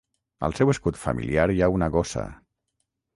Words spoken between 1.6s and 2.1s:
ha una